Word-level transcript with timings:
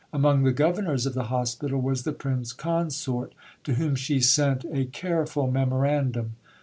Among 0.11 0.41
the 0.41 0.51
Governors 0.51 1.05
of 1.05 1.13
the 1.13 1.25
Hospital 1.25 1.79
was 1.79 2.01
the 2.05 2.11
Prince 2.11 2.53
Consort, 2.53 3.35
to 3.63 3.75
whom 3.75 3.93
she 3.93 4.19
sent 4.19 4.65
a 4.71 4.85
careful 4.85 5.45
memorandum. 5.51 6.37